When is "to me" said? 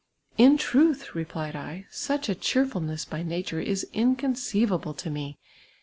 4.95-5.37